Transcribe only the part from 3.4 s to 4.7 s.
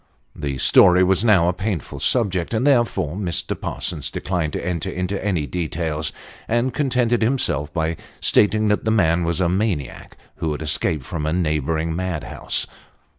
Parsons declined to